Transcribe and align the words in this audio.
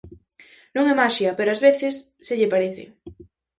Non 0.75 0.83
é 0.91 0.93
maxia, 1.01 1.31
pero 1.37 1.53
ás 1.55 1.63
veces 1.67 1.95
se 2.25 2.33
lle 2.39 2.51
parece. 2.53 2.83